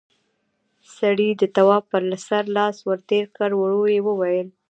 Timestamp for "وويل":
4.07-4.47